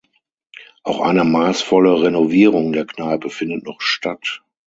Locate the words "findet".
3.29-3.61